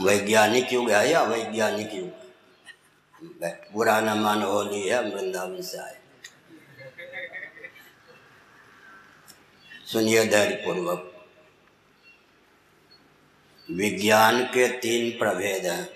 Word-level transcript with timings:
वैज्ञानिक 0.00 0.72
युग 0.72 0.90
है, 0.90 1.10
या 1.10 1.22
वैज्ञानिक 1.22 1.94
युग? 1.94 2.22
बुरा 3.72 4.00
न 4.00 4.18
मान 4.18 4.42
होली 4.42 4.88
है 4.88 5.02
वृंदावन 5.10 5.62
से 5.62 5.78
आए। 5.78 6.00
सुनिए 9.92 10.24
धैर्य 10.26 10.54
पूर्वक 10.54 11.26
विज्ञान 13.70 14.44
के 14.44 14.68
तीन 14.68 15.18
प्रभेद 15.18 15.66
हैं। 15.66 15.88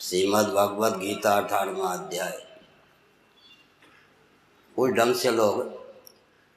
श्रीमद 0.00 0.44
भगवद 0.44 0.98
गीता 0.98 1.30
अठारवा 1.32 1.88
अध्याय। 1.88 2.46
उस 4.78 4.90
ढंग 4.90 5.14
से 5.14 5.30
लोग 5.30 5.64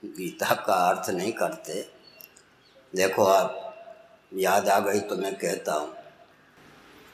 गीता 0.05 0.55
का 0.55 0.73
अर्थ 0.73 1.09
नहीं 1.09 1.33
करते। 1.33 1.91
देखो 2.95 3.25
आप 3.25 3.68
याद 4.31 4.67
आ 4.69 4.79
गई 4.79 4.99
तो 4.99 5.15
मैं 5.15 5.33
कहता 5.35 5.73
हूँ। 5.73 5.93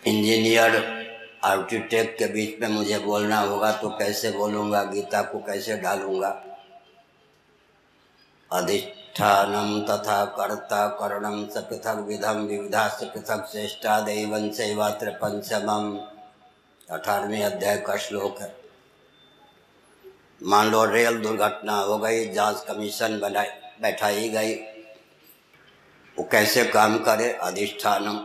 इंजीनियर, 0.03 0.76
आर्किटेक्ट 1.44 2.17
के 2.20 2.26
बीच 2.27 2.59
में 2.62 2.67
मुझे 2.70 2.99
बोलना 2.99 3.39
होगा 3.39 3.72
तो 3.72 3.89
कैसे 3.89 4.31
बोलूँगा, 4.31 4.84
गीता 4.84 5.22
को 5.22 5.39
कैसे 5.39 5.77
डालूँगा 5.77 6.30
अधिष्ठानम 8.52 9.80
तथा 9.81 10.23
कर्ता 10.38 10.88
करणम 10.99 11.45
स 11.48 11.66
पृथक 11.70 12.03
विधम 12.08 12.45
विविधा 12.48 12.88
से 12.89 13.05
पृथक 13.05 13.47
श्रेष्ठा 13.52 14.00
दैवन 14.02 14.50
सेवात्र 14.52 15.11
पंचम 15.22 15.97
अठारहवें 16.88 17.44
अध्याय 17.44 17.77
का 17.77 17.95
श्लोक 17.97 18.41
है। 18.41 18.53
मान 20.41 20.72
लो 20.72 20.84
रेल 20.86 21.17
दुर्घटना 21.17 21.75
हो 21.80 21.97
गई, 21.97 22.27
जाँच 22.30 22.63
कमीशन 22.67 23.20
बनाई, 23.20 23.47
बैठाई 23.81 24.30
गई। 24.30 24.55
वो 26.17 26.23
कैसे 26.31 26.65
काम 26.65 26.97
करे? 26.97 27.31
अधिष्ठानम। 27.31 28.17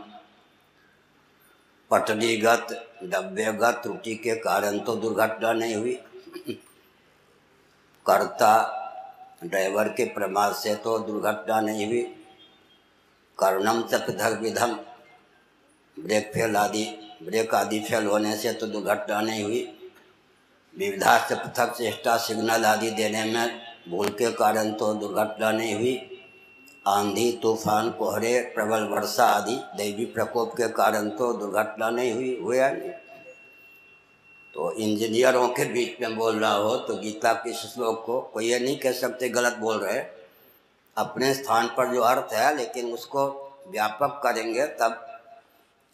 पटरीगत 1.90 2.66
डब्बेगत 3.04 3.80
त्रुटि 3.82 4.14
के 4.14 4.34
कारण 4.34 4.78
तो 4.78 4.96
दुर्घटना 4.96 5.52
नहीं 5.52 5.74
हुई। 5.74 5.92
कर्ता, 8.06 8.52
ड्राइवर 9.44 9.88
के 9.88 10.04
प्रमाद 10.04 10.54
से 10.54 10.74
तो 10.74 10.98
दुर्घटना 10.98 11.60
नहीं 11.60 11.86
हुई। 11.86 12.02
कर्णम 13.38 13.82
से 13.88 13.98
पृथक 13.98 14.38
विधम 14.42 14.72
ब्रेक 15.96 16.30
फेल 16.34 16.56
आदि, 16.56 16.84
ब्रेक 17.22 17.54
आदि 17.54 17.80
फेल 17.80 18.06
होने 18.06 18.36
से 18.36 18.52
तो 18.52 18.66
दुर्घटना 18.66 19.20
नहीं 19.20 19.44
हुई। 19.44 19.92
विविधा 20.78 21.18
से 21.18 21.34
पृथक 21.34 21.74
चेष्टा, 21.76 22.16
सिग्नल 22.16 22.64
आदि 22.64 22.90
देने 22.90 23.24
में 23.24 23.60
भूल 23.88 24.08
के 24.08 24.32
कारण 24.32 24.72
तो 24.72 24.94
दुर्घटना 24.94 25.50
नहीं 25.50 25.74
हुई। 25.74 26.09
आंधी, 26.84 27.30
तूफ़ान, 27.32 27.90
कोहरे, 27.90 28.40
प्रबल 28.54 28.82
वर्षा 28.88 29.24
आदि 29.24 29.54
दैवी 29.76 30.04
प्रकोप 30.04 30.52
के 30.52 30.68
कारण 30.68 31.08
तो 31.08 31.32
दुर्घटना 31.32 31.90
नहीं 31.90 32.12
हुई, 32.12 32.38
हुआ 32.42 32.68
नहीं। 32.70 32.90
तो 34.54 34.70
इंजीनियरों 34.72 35.46
के 35.48 35.64
बीच 35.64 36.00
में 36.00 36.16
बोल 36.16 36.38
रहा 36.38 36.52
हो 36.52 36.76
तो 36.76 36.94
गीता 36.94 37.32
के 37.32 37.52
श्लोक 37.52 38.02
को 38.06 38.20
कोई 38.34 38.48
ये 38.48 38.58
नहीं 38.58 38.78
कह 38.78 38.92
सकते, 38.92 39.28
गलत 39.28 39.56
बोल 39.56 39.76
रहे 39.76 39.98
अपने 40.96 41.32
स्थान 41.34 41.66
पर 41.66 41.92
जो 41.94 42.00
अर्थ 42.00 42.32
है, 42.32 42.56
लेकिन 42.56 42.92
उसको 42.92 43.26
व्यापक 43.68 44.20
करेंगे, 44.22 44.66
तब 44.66 45.06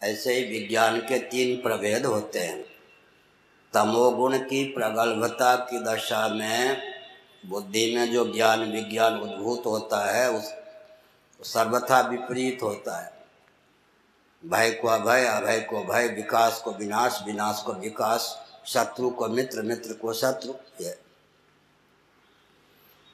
ऐसे 0.01 0.33
ही 0.33 0.43
विज्ञान 0.49 0.99
के 0.99 1.19
तीन 1.19 1.55
प्रभेद 1.61 2.05
होते 2.05 2.39
हैं। 2.39 2.61
तमोगुण 3.73 4.37
की 4.39 4.63
प्रगल्भता 4.63 5.55
की 5.55 5.79
दशा 5.83 6.27
में, 6.27 6.81
बुद्धि 7.45 7.95
में 7.95 8.11
जो 8.11 8.25
ज्ञान 8.33 8.63
विज्ञान 8.71 9.19
उद्भूत 9.19 9.65
होता 9.65 9.99
है, 10.11 10.29
उस 10.31 10.53
सर्वथा 11.43 12.01
विपरीत 12.01 12.59
होता 12.63 12.97
है। 12.97 13.17
भय 14.45 14.71
को 14.71 14.87
अभय 14.87 15.25
अभय 15.25 15.59
को 15.59 15.83
भय, 15.83 16.07
विकास 16.07 16.61
को 16.61 16.71
विनाश 16.71 17.23
विनाश 17.25 17.63
को 17.65 17.73
विकास, 17.73 18.45
शत्रु 18.65 19.09
को 19.09 19.27
मित्र 19.27 19.61
मित्र 19.61 19.93
को 19.93 20.13
शत्रु, 20.13 20.53
ये। 20.81 20.99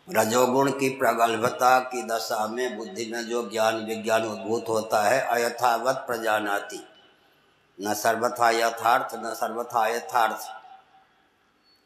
रजोगुण 0.09 0.72
की 0.72 0.90
प्रगल्भता 0.90 1.80
की 1.80 2.03
दशा 2.03 2.47
में 2.47 2.78
बुद्धि 2.78 3.06
में 3.06 3.25
जो 3.25 3.50
ज्ञान 3.50 3.86
विज्ञान 3.86 4.24
उद्भूत 4.24 4.66
होता 4.70 5.03
है, 5.03 5.22
अयथावत 5.22 5.96
प्रजानाति। 5.96 6.88
न 7.81 7.94
सर्वथा 7.94 8.50
यथार्थ, 8.50 9.16
न 9.16 9.34
सर्वथा 9.34 9.88
यथार्थ। 9.88 10.64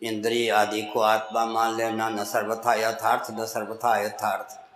इंद्रिय 0.04 0.52
आदि 0.52 0.82
को 0.82 1.00
आत्मा 1.00 1.46
मान 1.46 1.76
लेना, 1.76 2.10
न 2.10 2.24
सर्वथा 2.24 2.74
यथार्थ, 2.74 3.32
न 3.32 3.46
सर्वथा 3.46 3.98
यथार्थ। 3.98 4.67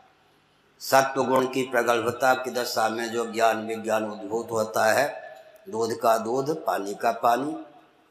सत्व 0.81 1.23
गुण 1.23 1.45
की 1.45 1.63
प्रगल्भता 1.63 2.33
की 2.33 2.51
दशा 2.51 2.89
में 2.89 3.11
जो 3.11 3.25
ज्ञान 3.31 3.67
विज्ञान 3.67 4.05
उद्भूत 4.05 4.51
होता 4.51 4.85
है, 4.85 5.21
दूध 5.69 5.93
का 5.99 6.17
दूध, 6.17 6.65
पानी 6.65 6.93
का 6.93 7.11
पानी, 7.11 7.55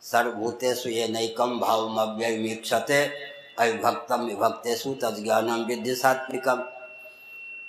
सर्वभूतेषु 0.02 0.88
ये 0.88 1.08
नैकम 1.08 1.58
भाव 1.58 1.96
अव्यमीक्षते 1.96 3.04
अविभक्तम 3.58 4.20
विभक्तेषु 4.20 4.94
तज्ञानम 4.94 5.64
विद्धि 5.64 5.94
सात्विकम। 5.94 6.56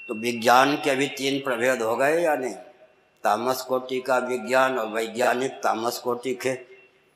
तो 0.08 0.14
विज्ञान 0.14 0.76
के 0.76 0.96
भी 0.96 1.08
तीन 1.08 1.40
प्रभेद 1.40 1.82
हो 1.82 1.96
गए 1.96 2.22
या 2.22 2.36
नहीं 2.36 2.54
तामस 3.24 3.62
कोटि 3.62 4.00
का 4.02 4.18
विज्ञान 4.18 4.80
और 4.80 4.88
वैज्ञानिक 4.88 5.52
तामस 5.52 5.98
कोटि 5.98 6.34
के, 6.34 6.54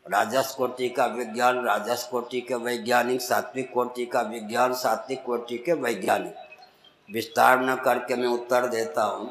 राजस 0.06 0.56
कोटि 0.58 0.90
का 0.90 1.06
विज्ञान, 1.06 1.66
राजस 1.66 2.08
कोटि 2.12 2.42
के 2.42 2.56
वैज्ञानिक, 2.56 3.22
सात्विक 3.22 3.74
कोटि 3.74 4.06
का 4.06 4.22
विज्ञान, 4.22 4.74
सात्विक 4.74 5.24
कोटि 5.24 5.58
के 5.58 5.74
वैज्ञानिक। 5.74 6.36
विस्तार 7.10 7.60
न 7.62 7.76
करके 7.76 8.16
मैं 8.16 8.28
उत्तर 8.28 8.68
देता 8.68 9.04
हूँ। 9.04 9.30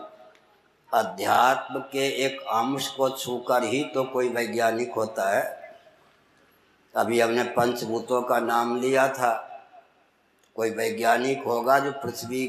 अध्यात्म 0.93 1.81
के 1.93 2.07
एक 2.27 2.41
अंश 2.41 2.89
को 2.89 3.09
छूकर 3.11 3.63
ही 3.63 3.83
तो 3.85 4.05
कोई 4.05 4.29
वैज्ञानिक 4.29 4.93
होता 4.93 5.29
है। 5.31 5.43
अभी 6.95 7.21
हमने 7.21 7.45
पंचभूतों 7.51 8.23
का 8.23 8.39
नाम 8.41 8.77
लिया 8.81 9.09
था। 9.09 9.33
कोई 10.57 10.71
वैज्ञानिक 10.71 11.45
होगा 11.45 11.79
जो 11.79 11.93
पृथ्वी 11.93 12.47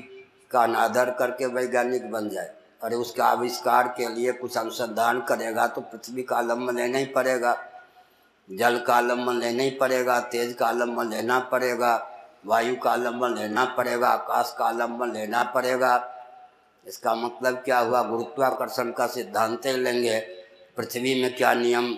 का 0.51 0.63
अनादर 0.63 1.09
करके 1.11 1.45
वैज्ञानिक 1.45 2.11
बन 2.11 2.29
जाए। 2.29 2.53
अरे 2.83 2.95
उसके 2.95 3.21
आविष्कार 3.21 3.87
के 3.87 4.13
लिए 4.15 4.31
कुछ 4.31 4.57
अनुसंधान 4.57 5.21
करेगा 5.21 5.67
तो 5.67 5.81
पृथ्वी 5.81 6.23
का 6.23 6.35
आलंबन 6.37 6.75
लेना 6.75 6.97
ही 6.97 7.05
पड़ेगा। 7.05 7.57
जल 8.49 8.77
का 8.79 8.95
आलंबन 8.95 9.35
लेना 9.35 9.63
ही 9.63 9.69
पड़ेगा, 9.71 10.19
तेज 10.19 10.53
का 10.53 10.67
आलंबन 10.67 11.09
लेना 11.09 11.39
पड़ेगा। 11.51 11.95
वायु 12.45 12.75
का 12.75 12.91
आलंबन 12.91 13.33
लेना 13.33 13.65
पड़ेगा, 13.65 14.07
आकाश 14.07 14.55
का 14.59 14.65
आलंबन 14.65 15.11
लेना 15.11 15.43
पड़ेगा। 15.43 16.11
इसका 16.87 17.15
मतलब 17.15 17.55
क्या 17.55 17.79
हुआ? 17.79 18.03
गुरुत्वाकर्षण 18.03 18.91
का 18.91 19.07
सिद्धांत 19.07 19.67
लेंगे। 19.67 20.19
पृथ्वी 20.77 21.21
में 21.21 21.35
क्या 21.35 21.53
नियम? 21.53 21.93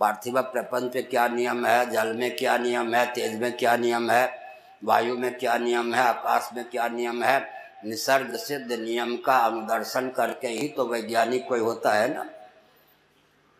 पार्थिव 0.00 0.40
प्रपंच 0.42 0.92
पे 0.92 1.02
क्या 1.02 1.28
नियम 1.28 1.66
है? 1.66 1.90
जल 1.90 2.12
में 2.12 2.36
क्या 2.36 2.56
नियम 2.58 2.94
है? 2.94 3.06
तेज 3.06 3.40
में 3.40 3.56
क्या 3.56 3.76
नियम 3.76 4.10
है? 4.10 4.38
वायु 4.84 5.18
में 5.18 5.38
क्या 5.38 5.56
नियम 5.56 5.94
है? 5.94 6.02
आकाश 6.02 6.50
में 6.56 6.64
क्या 6.70 6.88
नियम 6.88 7.22
है? 7.22 7.40
निसर्ग 7.84 8.36
सिद्ध 8.36 8.72
नियम 8.72 9.16
का 9.16 9.36
अनुदर्शन 9.36 10.08
करके 10.08 10.48
ही 10.48 10.68
तो 10.68 10.86
वैज्ञानिक 10.86 11.48
कोई 11.48 11.60
होता 11.60 11.92
है 11.92 12.14
ना। 12.14 12.24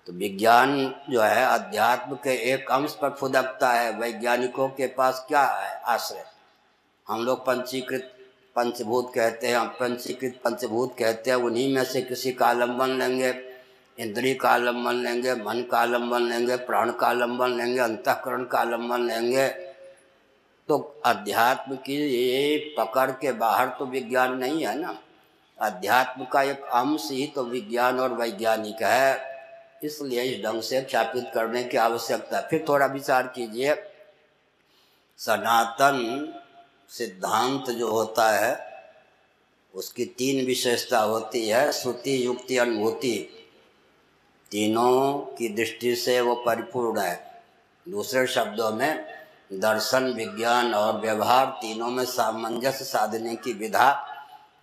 तो 0.06 0.12
विज्ञान 0.12 0.94
जो 1.10 1.20
है, 1.20 1.44
अध्यात्म 1.44 2.14
के 2.14 2.52
एक 2.52 2.70
अंश 2.70 2.98
पर 3.02 3.10
फुदकता 3.10 3.72
है। 3.72 3.92
वैज्ञानिकों 3.92 4.68
के 4.68 4.86
पास 4.86 5.24
क्या 5.28 5.44
है? 5.44 5.80
आश्रय। 5.80 6.24
हम 7.08 7.20
लोग 7.20 7.46
पंचीकृत, 7.46 8.18
पंचभूत 8.56 9.12
कहते 9.14 9.46
हैं। 9.46 9.68
पंचीकृत, 9.68 10.40
पंचभूत 10.44 10.96
कहते 10.98 11.30
हैं। 11.30 11.36
उन्हीं 11.36 11.74
में 11.74 11.84
से 11.84 12.02
किसी 12.02 12.32
का 12.32 12.46
आलंबन 12.46 12.88
लेंगे, 12.88 13.52
इंद्रिय 13.98 14.34
का 14.34 14.50
आलंबन 14.50 14.94
लेंगे, 14.94 15.34
मन 15.34 15.68
का 15.70 15.78
आलंबन 15.78 16.22
लेंगे, 16.22 16.56
प्राण 16.56 16.92
का 16.92 17.06
आलंबन 17.06 17.50
लेंगे, 17.50 17.80
अंतकरण 17.80 18.44
का 18.44 18.58
आलंबन 18.58 19.00
लेंगे। 19.00 19.48
तो 20.68 21.02
अध्यात्म 21.04 21.74
की 21.74 22.58
पकड़ 22.78 23.10
के 23.10 23.32
बाहर 23.32 23.66
तो 23.68 23.86
विज्ञान 23.86 24.36
नहीं 24.36 24.66
है 24.66 24.78
ना। 24.78 24.98
अध्यात्म 25.60 26.24
का 26.24 26.42
एक 26.42 26.62
अंश 26.62 27.08
ही 27.12 27.26
तो 27.26 27.44
विज्ञान 27.44 28.00
और 28.00 28.12
वैज्ञानिक 28.12 28.82
है। 28.82 29.31
इसलिए 29.82 30.22
इस 30.22 30.44
ढंग 30.44 30.62
से 30.62 30.82
ख्यापित 30.82 31.24
करने 31.34 31.64
की 31.64 31.76
आवश्यकता 31.76 32.40
फिर 32.40 32.64
थोड़ा 32.68 32.86
विचार 32.86 33.26
कीजिए। 33.26 33.74
सनातन 35.18 36.34
सिद्धांत 36.88 37.70
जो 37.70 37.90
होता 37.90 38.30
है, 38.30 38.72
उसकी 39.74 40.04
तीन 40.04 40.46
विशेषता 40.46 40.98
होती 40.98 41.48
है, 41.48 41.72
श्रुति, 41.72 42.26
युक्ति, 42.26 42.56
अनुभूति। 42.56 43.38
तीनों 44.50 45.18
की 45.18 45.48
दृष्टि 45.48 45.96
से 45.96 46.20
वो 46.20 46.34
परिपूर्ण 46.34 47.00
है। 47.00 47.42
दूसरे 47.88 48.26
शब्दों 48.26 48.70
में, 48.70 49.04
दर्शन, 49.52 50.04
विज्ञान 50.04 50.74
और 50.74 51.00
व्यवहार 51.00 51.46
तीनों 51.46 51.90
में 51.90 52.04
सामंजस्य 52.04 52.84
साधने 52.84 53.36
की 53.36 53.52
विधा 53.52 54.06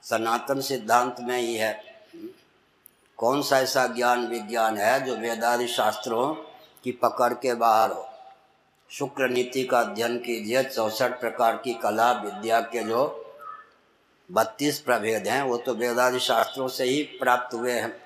सनातन 0.03 0.61
सिद्धांत 0.61 1.15
में 1.19 1.41
ही 1.41 1.55
है। 1.55 1.88
कौन 3.19 3.41
सा 3.41 3.59
ऐसा 3.59 3.87
ज्ञान 3.87 4.27
विज्ञान 4.27 4.77
है 4.77 4.99
जो 5.03 5.15
वेदादि 5.15 5.67
शास्त्रों 5.67 6.33
की 6.83 6.91
पकड़ 6.91 7.33
के 7.33 7.53
बाहर 7.53 7.91
हो? 7.91 8.09
शुक्र 8.89 9.29
नीति 9.29 9.63
का 9.63 9.79
अध्ययन 9.79 10.17
कीजिए, 10.17 10.63
चौसठ 10.63 11.19
प्रकार 11.19 11.57
की 11.57 11.73
कला 11.73 12.11
विद्या 12.11 12.61
के 12.61 12.83
जो 12.83 13.25
बत्तीस 14.31 14.79
प्रभेद 14.79 15.27
हैं, 15.27 15.43
वो 15.43 15.57
तो 15.57 15.73
वेदादि 15.73 16.19
शास्त्रों 16.19 16.67
से 16.67 16.83
ही 16.83 17.03
प्राप्त 17.03 17.53
हुए 17.53 17.71
हैं। 17.71 18.01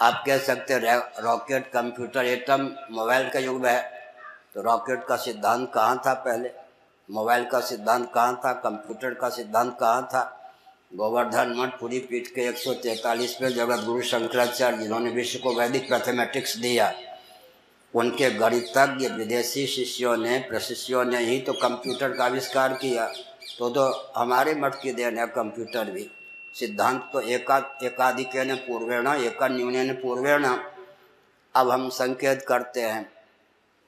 आप 0.00 0.22
कह 0.26 0.38
सकते 0.38 0.78
रॉकेट, 1.20 1.72
कंप्यूटर, 1.72 2.24
एटम, 2.24 2.76
मोबाइल 2.90 3.30
का 3.30 3.38
युग 3.38 3.66
है। 3.66 3.82
तो 4.54 4.62
रॉकेट 4.62 5.04
का 5.04 5.16
सिद्धांत 5.16 5.72
कहाँ 5.74 6.02
था 6.06 6.14
पहले? 6.14 6.50
मोबाइल 7.10 7.44
का 7.44 7.60
सिद्धांत 7.60 8.12
कहाँ 8.14 8.40
था? 8.44 8.52
कंप्यूटर 8.52 9.14
का 9.14 9.28
सिद्धांत 9.28 9.76
कहाँ 9.80 10.02
था? 10.02 10.36
गोवर्धन 10.94 11.54
मठ 11.56 11.80
पूरी 11.80 11.98
पीठ 11.98 12.26
के 12.26 12.40
एक 12.40 12.56
सौ 12.56 12.72
तैतालीस 12.72 13.42
में 13.42 13.54
जगत 13.54 13.84
गुरु 13.84 14.02
शंकराचार्य 14.02 14.78
जिन्होंने 14.78 15.10
विश्व 15.10 15.38
को 15.38 15.54
वैदिक 15.54 15.92
मैथमेटिक्स 15.92 16.56
दिया। 16.56 16.94
उनके 17.94 18.30
गणितज्ञ 18.30 19.08
विदेशी 19.08 19.66
शिष्यों 19.66 20.16
ने, 20.16 20.38
प्रशिष्यों 20.38 21.04
ने 21.04 21.18
ही 21.18 21.40
तो 21.40 21.52
कंप्यूटर 21.52 22.12
का 22.12 22.24
आविष्कार 22.24 22.72
किया। 22.72 23.06
तो 23.58 23.70
तो 23.70 24.12
हमारे 24.16 24.54
मठ 24.54 24.82
की 24.82 24.92
देन 24.92 25.18
है 25.18 25.26
कंप्यूटर 25.26 25.90
भी। 25.90 26.10
सिद्धांत 26.54 27.10
तो 27.12 27.20
एका, 27.20 27.78
एकाधिक 27.82 28.36
ने 28.36 28.54
पूर्वेण, 28.54 29.06
एका 29.06 29.48
न्यून 29.48 29.92
पूर्वेण। 29.92 30.44
अब 31.54 31.70
हम 31.70 31.88
संकेत 31.88 32.44
करते 32.48 32.80
हैं, 32.80 33.12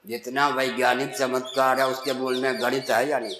जितना 0.07 0.47
वैज्ञानिक 0.47 1.15
चमत्कार 1.15 1.79
है 1.79 1.87
उसके 1.87 2.13
मूल 2.13 2.41
में 2.41 2.61
गणित 2.61 2.89
है 2.89 3.09
या 3.09 3.19
नहीं? 3.19 3.35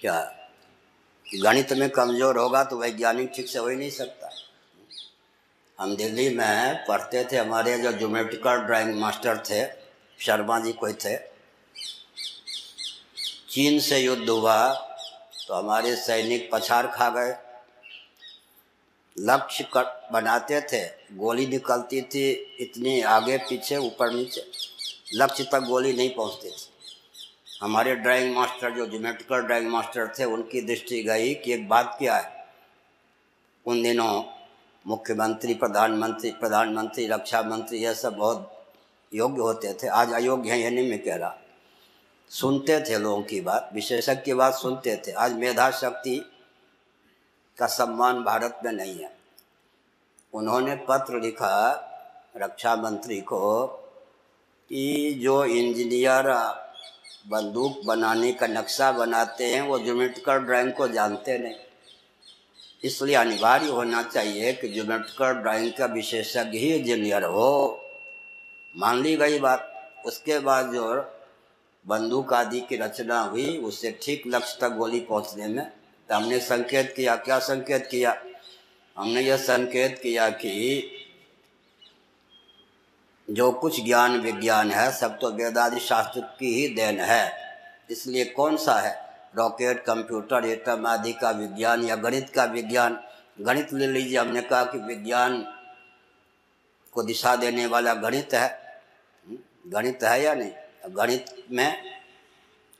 क्या? 0.00 0.39
गणित 1.32 1.72
में 1.72 1.88
कमज़ोर 1.90 2.38
होगा 2.38 2.62
तो 2.64 2.76
वैज्ञानिक 2.78 3.30
ठीक 3.34 3.48
से 3.48 3.58
हो 3.58 3.68
ही 3.68 3.76
नहीं 3.76 3.90
सकता। 3.90 4.30
हम 5.78 5.94
दिल्ली 5.96 6.28
में 6.36 6.84
पढ़ते 6.86 7.24
थे, 7.24 7.36
हमारे 7.36 7.76
जो 7.78 7.92
जोमेट्रिकल 7.92 8.56
ड्राइंग 8.60 8.94
मास्टर 9.00 9.38
थे, 9.40 9.64
शर्मा 10.18 10.58
जी 10.60 10.72
कोई 10.72 10.92
थे। 10.94 11.16
चीन 13.50 13.78
से 13.80 13.98
युद्ध 13.98 14.28
हुआ 14.28 14.72
तो 15.46 15.54
हमारे 15.54 15.94
सैनिक 15.96 16.50
पछाड़ 16.52 16.86
खा 16.88 17.08
गए। 17.10 17.34
लक्ष्य 19.16 19.64
बनाते 20.12 20.60
थे, 20.62 20.84
गोली 21.14 21.46
निकलती 21.46 22.02
थी, 22.04 22.30
इतनी 22.60 23.00
आगे, 23.02 23.36
पीछे, 23.38 23.76
ऊपर, 23.76 24.12
नीचे। 24.12 24.44
लक्ष्य 25.14 25.44
तक 25.44 25.60
गोली 25.60 25.92
नहीं 25.92 26.14
पहुँचती 26.14 26.50
थी। 26.50 26.69
हमारे 27.60 27.96
ड्राइंग 27.96 28.34
मास्टर 28.36 28.70
जो 28.70 28.86
जोमेट्रिकल 28.86 29.40
ड्राइंग 29.40 29.70
मास्टर 29.70 30.12
थे, 30.18 30.24
उनकी 30.24 30.60
दृष्टि 30.60 31.02
गई 31.02 31.34
कि 31.34 31.52
एक 31.52 31.68
बात 31.68 31.96
क्या 31.98 32.16
है। 32.16 32.46
उन 33.66 33.82
दिनों 33.82 34.22
मुख्यमंत्री, 34.86 35.54
प्रधानमंत्री 35.54 36.30
प्रधानमंत्री 36.30 37.06
रक्षा 37.06 37.42
मंत्री 37.42 37.78
यह 37.78 37.92
सब 37.92 38.16
बहुत 38.16 38.66
योग्य 39.14 39.40
होते 39.40 39.74
थे। 39.74 39.86
आज 39.86 40.12
अयोग्य 40.12 40.50
हैं 40.50 40.58
ये 40.58 40.70
नहीं 40.70 40.90
मैं 40.90 41.02
कह 41.02 41.16
रहा। 41.16 41.38
सुनते 42.28 42.80
थे 42.80 42.98
लोगों 42.98 43.22
की 43.22 43.40
बात, 43.40 43.70
विशेषज्ञ 43.74 44.14
की 44.14 44.34
बात 44.34 44.54
सुनते 44.54 45.02
थे। 45.06 45.12
आज 45.12 45.32
मेधा 45.32 45.70
शक्ति 45.70 46.32
का 47.58 47.66
सम्मान 47.66 48.24
भारत 48.24 48.60
में 48.64 48.72
नहीं 48.72 48.98
है। 48.98 49.16
उन्होंने 50.34 50.76
पत्र 50.76 51.20
लिखा 51.20 51.72
रक्षा 52.36 52.76
मंत्री 52.76 53.20
को 53.20 53.66
कि 54.68 55.14
जो 55.22 55.44
इंजीनियर 55.44 56.69
बंदूक 57.28 57.80
बनाने 57.84 58.32
का 58.32 58.46
नक्शा 58.46 58.92
बनाते 58.92 59.44
हैं, 59.44 59.60
वो 59.62 59.78
जोमेट्रिकल 59.78 60.38
ड्राइंग 60.38 60.72
को 60.72 60.88
जानते 60.88 61.38
नहीं। 61.38 61.54
इसलिए 62.84 63.14
अनिवार्य 63.14 63.66
होना 63.66 64.02
चाहिए 64.02 64.52
कि 64.52 64.68
जोमेट्रिकल 64.68 65.32
ड्राइंग 65.32 65.72
का 65.72 65.86
विशेषज्ञ 65.86 66.58
ही 66.58 66.74
इंजीनियर 66.74 67.24
हो। 67.24 67.80
मान 68.76 69.02
ली 69.02 69.16
गई 69.16 69.38
बात। 69.38 69.66
उसके 70.06 70.38
बाद 70.38 70.72
जो 70.72 70.94
बंदूक 71.86 72.32
आदि 72.32 72.60
की 72.60 72.76
रचना 72.76 73.20
हुई 73.20 73.56
उससे 73.56 73.98
ठीक 74.02 74.22
लक्ष्य 74.26 74.58
तक 74.60 74.68
गोली 74.68 75.00
पहुँचने 75.00 75.46
में 75.46 75.66
तो 76.08 76.14
हमने 76.14 76.38
संकेत 76.38 76.92
किया। 76.96 77.16
क्या 77.16 77.38
संकेत 77.38 77.88
किया? 77.90 78.22
हमने 78.96 79.20
यह 79.20 79.36
संकेत 79.36 80.00
किया 80.02 80.30
कि 80.30 80.99
जो 83.30 83.52
कुछ 83.52 83.84
ज्ञान 83.84 84.20
विज्ञान 84.20 84.70
है, 84.70 84.92
सब 84.92 85.18
तो 85.18 85.30
वेदादि 85.30 85.80
शास्त्र 85.80 86.20
की 86.20 86.54
ही 86.54 86.74
देन 86.74 87.00
है। 87.00 87.32
इसलिए 87.90 88.24
कौन 88.24 88.56
सा 88.56 88.74
है? 88.74 89.10
रॉकेट, 89.36 89.84
कंप्यूटर, 89.84 90.44
एटम 90.44 90.86
आदि 90.86 91.12
का 91.12 91.30
विज्ञान 91.30 91.84
या 91.84 91.96
गणित 91.96 92.30
का 92.30 92.44
विज्ञान? 92.44 93.00
गणित 93.40 93.72
ले 93.72 93.86
लीजिए, 93.86 94.18
हमने 94.18 94.42
कहा 94.42 94.64
कि 94.64 94.78
विज्ञान 94.78 95.54
को 96.92 97.02
दिशा 97.02 97.36
देने 97.36 97.66
वाला 97.66 97.94
गणित 97.94 98.34
है। 98.34 98.82
गणित 99.66 100.04
है 100.04 100.22
या 100.22 100.34
नहीं? 100.34 100.52
गणित 100.86 101.46
में 101.50 101.82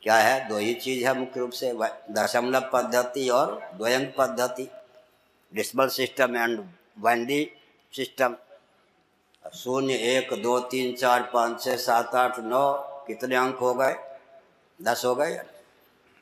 क्या 0.02 0.14
है? 0.14 0.48
दो 0.48 0.56
ही 0.56 0.74
चीज़ 0.74 1.06
है 1.06 1.18
मुख्य 1.18 1.40
रूप 1.40 1.50
से 1.50 1.72
दशमलव 2.10 2.70
पद्धति 2.72 3.28
और 3.28 3.70
द्वयंक 3.74 4.14
पद्धति। 4.18 4.70
डिस्बल 5.54 5.88
सिस्टम 5.88 6.36
एंड 6.36 6.64
वैंडी 6.98 7.50
सिस्टम। 7.92 8.36
शून्य 9.48 9.94
एक, 9.94 10.42
दो, 10.42 10.60
तीन, 10.60 10.96
चार, 10.96 11.30
पाँच, 11.34 11.62
छः, 11.62 11.76
सात, 11.76 12.14
आठ, 12.14 12.38
नौ, 12.38 12.72
कितने 13.06 13.36
अंक 13.36 13.56
हो 13.56 13.74
गए? 13.74 13.96
दस 14.82 15.02
हो 15.04 15.14
गए? 15.14 15.40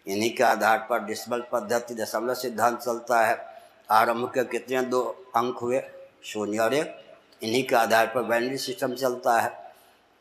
इन्हीं 0.06 0.36
के 0.36 0.44
आधार 0.44 0.86
पर 0.90 0.98
डिस्बल 0.98 1.44
पद्धति, 1.52 1.94
दशमलव 1.94 2.34
सिद्धांत 2.34 2.78
चलता 2.78 3.26
है। 3.26 3.62
आरंभ 3.90 4.28
के 4.28 4.44
कितने 4.44 4.82
दो 4.82 5.02
अंक 5.36 5.58
हुए? 5.58 5.82
शून्य 6.24 6.58
और 6.58 6.74
एक। 6.74 7.04
इन्हीं 7.42 7.66
के 7.66 7.76
आधार 7.76 8.06
पर 8.06 8.20
वैंडी 8.20 8.56
सिस्टम 8.56 8.94
चलता 8.94 9.40
है। 9.40 9.74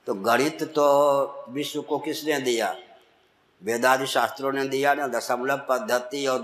तो 0.05 0.13
गणित 0.13 0.63
तो 0.63 1.45
विश्व 1.49 1.81
को 1.81 1.99
किसने 1.99 2.39
दिया? 2.39 2.75
वेदादि 3.63 4.07
शास्त्रों 4.07 4.51
ने 4.51 4.67
दिया 4.67 4.93
ना? 4.93 5.07
दशमलव 5.07 5.57
पद्धति 5.57 6.27
और 6.27 6.39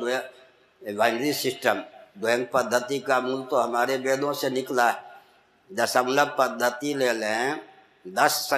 बाइनरी 0.98 1.34
सिस्टम। 1.34 1.84
द्वयंग 2.18 2.46
पद्धति 2.54 3.00
का 3.00 3.20
मूल 3.20 3.44
तो 3.44 3.56
हमारे 3.56 3.98
वेदों 3.98 4.34
से 4.34 4.50
निकला 4.50 4.90
है। 4.92 5.13
दशमलव 5.72 6.36
पद्धति 6.40 6.94
ले 6.94 7.14
लें, 7.14 7.66
दस 8.08 8.50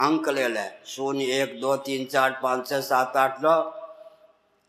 अंक 0.00 0.28
ले 0.28 0.48
लें। 0.48 0.78
शून्य 0.86 1.42
एक, 1.42 1.60
दो, 1.60 1.76
तीन, 1.76 2.04
चार, 2.06 2.40
पाँच, 2.42 2.68
छः, 2.68 2.80
सात, 2.80 3.16
आठ, 3.16 3.42
नौ। 3.42 3.74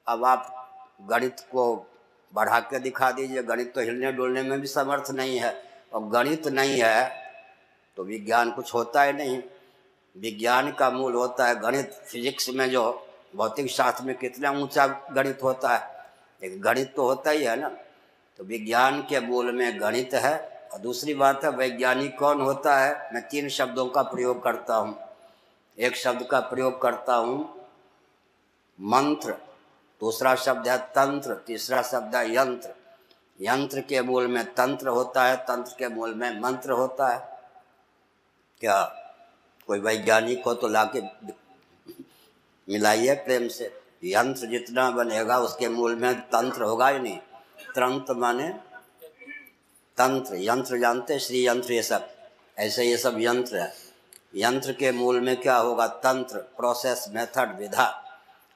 अब 0.07 0.25
आप 0.25 0.55
गणित 1.01 1.39
को 1.39 1.91
बढ़ा 2.33 2.59
के 2.59 2.79
दिखा 2.79 3.11
दीजिए। 3.11 3.43
गणित 3.43 3.73
तो 3.75 3.81
हिलने 3.81 4.11
डुलने 4.11 4.41
में 4.41 4.61
भी 4.61 4.67
समर्थ 4.67 5.11
नहीं 5.11 5.39
है। 5.39 5.63
और 5.93 6.07
गणित 6.07 6.47
नहीं 6.47 6.81
है 6.81 7.31
तो 7.97 8.03
विज्ञान 8.03 8.51
कुछ 8.51 8.73
होता 8.73 9.01
है 9.01 9.13
नहीं। 9.13 9.43
विज्ञान 10.17 10.71
का 10.71 10.89
मूल 10.89 11.13
होता 11.13 11.47
है 11.47 11.59
गणित। 11.59 11.93
फिजिक्स 11.93 12.49
में 12.49 12.69
जो 12.69 13.07
भौतिक 13.35 13.69
शास्त्र 13.71 14.03
में 14.03 14.17
कितना 14.17 14.51
ऊँचा 14.51 14.87
गणित 14.87 15.39
होता 15.43 15.75
है। 15.77 16.05
एक 16.43 16.61
गणित 16.61 16.93
तो 16.95 17.03
होता 17.03 17.31
ही 17.31 17.43
है 17.43 17.55
ना। 17.55 17.69
तो 18.37 18.43
विज्ञान 18.43 19.01
के 19.01 19.19
मूल 19.19 19.51
में 19.51 19.81
गणित 19.81 20.13
है। 20.13 20.58
और 20.73 20.79
दूसरी 20.79 21.13
बात 21.13 21.43
है, 21.43 21.49
वैज्ञानिक 21.49 22.17
कौन 22.19 22.41
होता 22.41 22.77
है? 22.79 23.09
मैं 23.13 23.27
तीन 23.27 23.49
शब्दों 23.49 23.85
का 23.85 24.01
प्रयोग 24.01 24.43
करता 24.43 24.75
हूँ। 24.75 24.97
एक 25.77 25.95
शब्द 25.95 26.27
का 26.31 26.39
प्रयोग 26.39 26.81
करता 26.81 27.15
हूँ, 27.15 27.67
मंत्र। 28.79 29.31
दूसरा 30.01 30.35
शब्द 30.35 30.67
है 30.67 30.77
तंत्र। 30.77 31.33
तीसरा 31.47 31.81
शब्द 31.81 32.15
है 32.15 32.35
यंत्र। 32.35 32.73
यंत्र 33.41 33.81
के 33.81 34.01
मूल 34.01 34.27
में 34.27 34.43
तंत्र 34.53 34.87
होता 34.87 35.23
है, 35.23 35.35
तंत्र 35.37 35.75
के 35.79 35.87
मूल 35.87 36.13
में 36.13 36.39
मंत्र 36.39 36.71
होता 36.71 37.07
है। 37.07 37.19
क्या 38.61 38.81
कोई 39.67 39.79
वैज्ञानिक 39.79 40.45
हो 40.45 40.53
तो 40.53 40.67
ला 40.67 40.83
के 40.95 41.01
मिलाइए 42.67 43.13
प्रेम 43.15 43.47
से। 43.47 43.81
यंत्र 44.03 44.47
जितना 44.47 44.89
बनेगा, 44.91 45.39
उसके 45.39 45.69
मूल 45.69 45.95
में 45.95 46.21
तंत्र 46.21 46.63
होगा 46.63 46.87
ही 46.87 46.99
नहीं। 46.99 47.17
तंत्र 47.69 48.13
माने 48.13 48.49
तंत्र 49.99 50.35
यंत्र 50.35 50.79
जानते 50.79 51.19
श्री 51.19 51.47
यंत्र 51.47 51.73
ये 51.73 51.83
सब? 51.83 52.09
ऐसे 52.59 52.83
ये 52.83 52.97
सब 52.97 53.15
यंत्र 53.19 53.57
है। 53.57 53.73
यंत्र 54.35 54.73
के 54.73 54.91
मूल 54.91 55.19
में 55.21 55.41
क्या 55.41 55.55
होगा? 55.55 55.87
तंत्र 55.87 56.37
प्रोसेस 56.37 57.05
मेथड 57.09 57.59
विधा। 57.59 58.05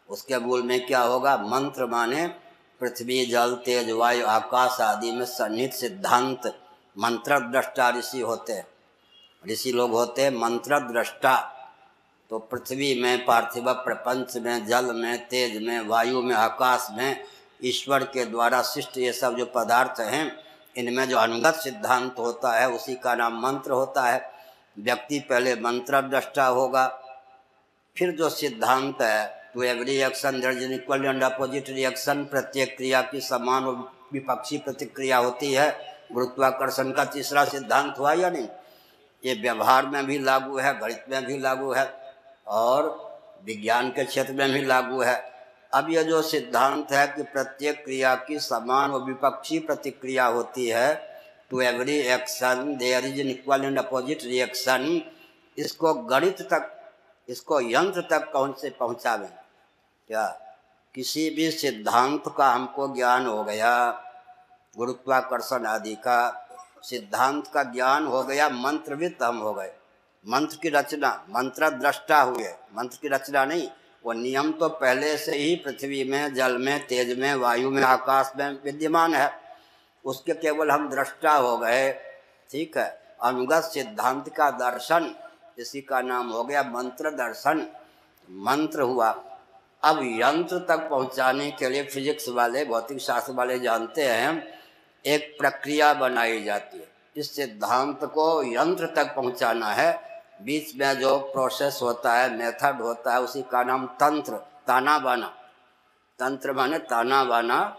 उसके 0.09 0.38
मूल 0.38 0.63
में 0.63 0.85
क्या 0.85 1.01
होगा? 1.01 1.38
मंत्र 1.38 1.85
माने 1.85 2.27
पृथ्वी, 2.79 3.25
जल, 3.25 3.55
तेज, 3.55 3.91
वायु, 3.91 4.25
आकाश 4.25 4.81
आदि 4.81 5.12
में 5.12 5.25
सन्निहित 5.25 5.73
सिद्धांत 5.73 6.59
मंत्र 6.97 7.39
दृष्टा 7.39 7.89
ऋषि 7.89 8.19
होते 8.19 8.53
हैं। 8.53 8.67
ऋषि 9.51 9.71
लोग 9.71 9.91
होते 9.91 10.21
हैं 10.21 10.31
मंत्र 10.31 10.79
दृष्टा 10.79 11.50
तो 12.29 12.39
पृथ्वी 12.39 13.01
में, 13.01 13.25
पार्थिव 13.25 13.73
प्रपंच 13.73 14.38
में, 14.38 14.65
जल 14.65 14.85
में, 14.85 15.27
तेज 15.27 15.63
में, 15.63 15.79
वायु 15.79 16.21
में, 16.21 16.35
आकाश 16.35 16.88
में, 16.91 17.23
ईश्वर 17.63 18.03
के 18.03 18.25
द्वारा 18.25 18.62
शिष्ट 18.62 18.97
ये 18.97 19.13
सब 19.13 19.38
जो 19.38 19.45
पदार्थ 19.45 20.00
हैं 20.00 20.42
इनमें 20.77 21.09
जो 21.09 21.17
अनुगत 21.17 21.53
सिद्धांत 21.53 22.15
होता 22.19 22.53
है, 22.59 22.69
उसी 22.69 22.95
का 22.95 23.15
नाम 23.15 23.41
मंत्र 23.41 23.71
होता 23.71 24.03
है। 24.03 24.31
व्यक्ति 24.79 25.19
पहले 25.19 25.55
मंत्र 25.55 26.01
दृष्टा 26.01 26.45
होगा, 26.45 26.87
फिर 27.97 28.11
जो 28.11 28.29
सिद्धांत 28.29 29.01
है 29.01 29.51
to 29.53 29.63
every 29.63 29.97
action 29.97 30.39
there 30.41 30.51
equal 30.73 31.05
and 31.05 31.23
opposite 31.23 31.69
reaction 31.69 32.23
प्रत्येक 32.23 32.77
क्रिया 32.77 33.01
की 33.01 33.21
समान 33.21 33.63
और 33.63 33.91
विपक्षी 34.13 34.57
प्रतिक्रिया 34.57 35.17
होती 35.17 35.53
है। 35.53 35.93
गुरुत्वाकर्षण 36.13 36.91
का 36.91 37.05
तीसरा 37.05 37.45
सिद्धांत 37.45 37.95
हुआ 37.99 38.13
या 38.13 38.29
नहीं? 38.29 38.47
ये 39.25 39.33
व्यवहार 39.33 39.85
में 39.85 40.05
भी 40.05 40.19
लागू 40.19 40.57
है, 40.57 40.79
गणित 40.79 41.05
में 41.09 41.25
भी 41.25 41.39
लागू 41.39 41.71
है, 41.71 41.93
और 42.47 43.13
विज्ञान 43.45 43.89
के 43.89 44.03
क्षेत्र 44.03 44.33
में 44.33 44.51
भी 44.51 44.61
लागू 44.61 45.01
है। 45.01 45.32
अब 45.73 45.89
यह 45.89 46.03
जो 46.03 46.21
सिद्धांत 46.21 46.91
है 46.91 47.05
कि 47.07 47.23
प्रत्येक 47.23 47.83
क्रिया 47.83 48.13
की 48.15 48.39
समान 48.39 48.91
और 48.91 49.03
विपक्षी 49.03 49.59
प्रतिक्रिया 49.59 50.25
होती 50.25 50.67
है 50.67 50.93
to 51.49 51.61
every 51.61 51.97
action 52.15 52.75
there 52.75 53.05
is 53.05 53.19
an 53.19 53.29
equal 53.29 53.65
and 53.65 53.79
opposite 53.79 54.23
reaction 54.23 55.01
इसको 55.57 55.93
गणित 55.93 56.41
तक, 56.41 56.69
इसको 57.29 57.61
यंत्र 57.61 58.01
तक 58.01 58.31
कौन 58.31 58.53
से 58.53 58.69
पहुँचावें? 58.69 59.29
क्या? 60.07 60.27
किसी 60.95 61.29
भी 61.29 61.51
सिद्धांत 61.51 62.23
का 62.37 62.51
हमको 62.51 62.87
ज्ञान 62.95 63.25
हो 63.25 63.43
गया, 63.43 63.73
गुरुत्वाकर्षण 64.77 65.65
आदि 65.65 65.95
का 65.95 66.19
सिद्धांत 66.83 67.47
का 67.53 67.63
ज्ञान 67.63 68.05
हो 68.05 68.23
गया 68.23 68.49
मंत्रवित 68.49 69.23
हम 69.23 69.37
हो 69.37 69.53
गए। 69.53 69.73
मंत्र 70.25 70.57
की 70.61 70.69
रचना 70.69 71.09
मंत्र 71.29 71.69
दृष्टा 71.69 72.21
हुए। 72.21 72.49
मंत्र 72.77 72.97
की 73.01 73.07
रचना 73.07 73.45
नहीं 73.45 73.69
वो 74.05 74.13
नियम 74.13 74.51
तो 74.51 74.69
पहले 74.69 75.17
से 75.17 75.38
ही 75.38 75.55
पृथ्वी 75.55 76.03
में, 76.03 76.33
जल 76.33 76.57
में, 76.57 76.88
तेज 76.88 77.19
में, 77.19 77.36
वायु 77.36 77.72
में, 77.72 77.83
आकाश 77.83 78.31
में 78.38 78.60
विद्यमान 78.63 79.15
है। 79.15 79.31
उसके 80.05 80.33
केवल 80.33 80.72
हम 80.72 80.89
दृष्टा 80.89 81.33
हो 81.33 81.57
गए। 81.57 81.91
ठीक 82.51 82.77
है? 82.77 83.15
अनुगत 83.24 83.62
सिद्धांत 83.62 84.29
का 84.29 84.51
दर्शन, 84.51 85.15
इसी 85.60 85.81
का 85.81 86.01
नाम 86.01 86.29
हो 86.29 86.43
गया 86.43 86.63
मंत्र 86.63 87.10
दर्शन। 87.10 87.67
मंत्र 88.31 88.81
हुआ। 88.81 89.10
अब 89.83 90.00
यंत्र 90.03 90.57
तक 90.60 90.89
पहुँचाने 90.89 91.51
के 91.51 91.69
लिए 91.69 91.83
फिजिक्स 91.83 92.29
वाले, 92.29 92.65
भौतिक 92.65 93.00
शास्त्र 93.00 93.33
वाले 93.33 93.60
जानते 93.60 94.01
हैं, 94.01 94.60
एक 95.05 95.36
प्रक्रिया 95.39 95.93
बनाई 95.93 96.43
जाती 96.43 96.77
है। 96.77 96.88
इस 97.17 97.36
सिद्धांत 97.36 98.00
को 98.03 98.43
यंत्र 98.43 98.88
तक 98.88 99.15
पहुंचाना 99.15 99.67
है। 99.67 100.12
बीच 100.41 100.75
में 100.75 100.99
जो 100.99 101.19
प्रोसेस 101.19 101.79
होता 101.81 102.13
है 102.13 102.37
मेथड 102.37 102.81
होता 102.81 103.13
है, 103.13 103.21
उसी 103.21 103.41
का 103.41 103.63
नाम 103.63 103.87
तंत्र 103.87 104.33
ताना 104.67 104.99
बाना 104.99 105.27
तंत्र 106.19 106.53
माने 106.53 106.77
ताना 106.77 107.23
बाना 107.23 107.77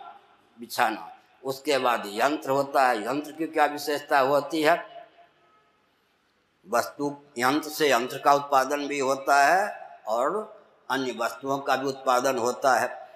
बिछाना। 0.61 1.11
उसके 1.45 1.79
बाद 1.79 2.03
यंत्र 2.07 2.51
होता 2.51 2.89
है। 2.89 3.07
यंत्र 3.07 3.33
की 3.33 3.47
क्या 3.47 3.65
विशेषता 3.65 4.19
होती 4.19 4.63
है? 4.63 5.07
वस्तु, 6.71 7.17
यंत्र 7.39 7.69
से 7.69 7.93
यंत्र 7.93 8.19
का 8.19 8.35
उत्पादन 8.35 8.87
भी 8.87 8.99
होता 8.99 9.45
है 9.45 9.91
और 10.09 10.61
अन्य 10.91 11.13
वस्तुओं 11.13 11.59
का 11.59 11.77
भी 11.77 11.87
उत्पादन 11.87 12.39
होता 12.39 12.75
है। 12.75 13.09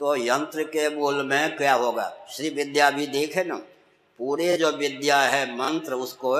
तो 0.00 0.16
यंत्र 0.16 0.62
के 0.62 0.96
मूल 0.96 1.26
में 1.26 1.56
क्या 1.56 1.74
होगा? 1.74 2.12
श्री 2.30 2.50
विद्या 2.50 2.90
भी 2.90 3.06
देखे 3.06 3.44
ना? 3.44 3.56
पूरे 4.18 4.56
जो 4.56 4.70
विद्या 4.70 5.18
है 5.18 5.56
मंत्र, 5.56 5.94
उसको 5.94 6.36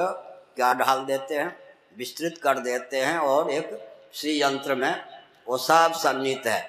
क्या 0.56 0.74
ढाल 0.74 1.04
देते 1.04 1.34
हैं? 1.34 1.63
विस्तृत 1.98 2.40
कर 2.42 2.58
देते 2.58 3.00
हैं 3.00 3.18
और 3.18 3.50
एक 3.50 3.92
श्री 4.14 4.42
यंत्र 4.42 4.74
में 4.74 5.06
वो 5.48 5.56
सब 5.56 5.92
सन्निहित 5.92 6.46
है। 6.46 6.60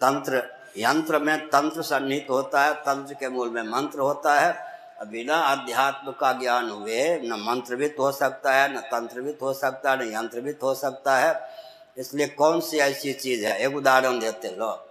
तंत्र, 0.00 0.54
यंत्र 0.78 1.18
में 1.18 1.46
तंत्र 1.46 1.82
सन्निहित 1.82 2.26
होता 2.30 2.64
है, 2.64 2.74
तंत्र 2.74 3.14
के 3.14 3.28
मूल 3.28 3.50
में 3.50 3.62
मंत्र 3.62 3.98
होता 3.98 4.40
है। 4.40 4.72
बिना 5.06 5.34
अध्यात्म 5.34 6.12
का 6.12 6.32
ज्ञान 6.32 6.70
हुए 6.70 7.20
न 7.20 7.32
मंत्रवित 7.32 7.96
हो 7.98 8.12
सकता 8.12 8.52
है, 8.52 8.76
न 8.76 8.80
तंत्रवित 8.80 9.38
हो 9.42 9.54
सकता 9.54 9.90
है, 9.90 10.04
न 10.04 10.14
यंत्रवित 10.14 10.58
हो 10.62 10.74
सकता 10.74 11.18
है। 11.18 11.50
इसलिए 11.98 12.26
कौन 12.26 12.60
सी 12.60 12.78
ऐसी 12.78 13.12
चीज़ 13.12 13.46
है? 13.46 13.58
एक 13.58 13.76
उदाहरण 13.76 14.18
देते 14.18 14.48
लो। 14.48 14.88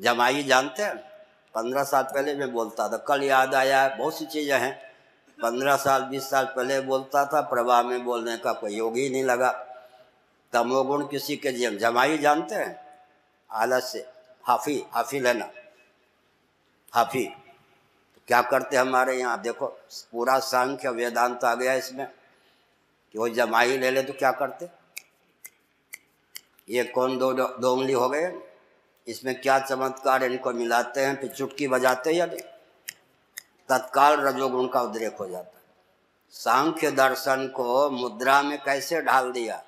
जमाई 0.00 0.42
जानते 0.42 0.82
हैं? 0.82 0.96
पंद्रह 1.54 1.82
साल 1.82 2.02
पहले 2.02 2.34
मैं 2.34 2.52
बोलता 2.52 2.88
था, 2.88 2.96
कल 2.96 3.22
याद 3.22 3.54
आया, 3.54 3.88
बहुत 3.88 4.18
सी 4.18 4.26
चीज़ें 4.26 4.58
हैं। 4.58 4.85
पंद्रह 5.42 5.76
साल, 5.76 6.02
बीस 6.02 6.30
साल 6.30 6.44
पहले 6.44 6.80
बोलता 6.80 7.26
था, 7.26 7.40
प्रवाह 7.40 7.82
में 7.82 8.04
बोलने 8.04 8.36
का 8.36 8.52
कोई 8.52 8.74
योग 8.74 8.96
ही 8.96 9.10
नहीं 9.10 9.24
लगा। 9.24 9.50
तमोगुण 10.52 11.06
किसी 11.06 11.36
के 11.36 11.52
जीवन 11.52 11.78
जमाई 11.78 12.18
जानते 12.18 12.54
हैं। 12.54 12.86
आलस्य 13.50 14.12
हाफी 14.42 14.84
हाफी 14.90 15.20
लेना। 15.20 15.50
हाफी। 16.94 17.26
तो 18.14 18.20
क्या 18.28 18.42
करते 18.42 18.76
हमारे 18.76 19.16
यहाँ? 19.16 19.40
देखो, 19.40 19.66
पूरा 20.12 20.38
सांख्य 20.38 20.88
वेदांत 20.88 21.44
आ 21.44 21.54
गया 21.54 21.74
इसमें। 21.74 22.10
कि 23.12 23.18
वो 23.18 23.28
जमाई 23.28 23.78
ले 23.78 23.90
ले 23.90 24.02
तो 24.02 24.12
क्या 24.12 24.32
करते? 24.32 24.68
ये 26.68 26.84
कौन 26.84 27.18
दो 27.18 27.32
दो 27.32 27.74
उंगली 27.74 27.92
हो 27.92 28.08
गए? 28.08 28.38
इसमें 29.08 29.40
क्या 29.40 29.58
चमत्कार 29.58 30.24
इनको 30.24 30.52
मिलाते 30.52 31.00
हैं? 31.00 31.20
फिर 31.20 31.30
चुटकी 31.30 31.68
बजाते 31.68 32.10
या 32.10 32.26
नहीं? 32.26 32.38
तत्काल 33.68 34.20
रजोगुण 34.20 34.68
का 34.68 34.80
उद्रेक 34.80 35.16
हो 35.16 35.28
जाता। 35.28 35.56
है 35.56 35.62
सांख्य 36.30 36.90
दर्शन 36.90 37.48
को 37.48 37.90
मुद्रा 37.90 38.42
में 38.42 38.62
कैसे 38.62 39.02
ढाल 39.02 39.32
दिया? 39.32 39.64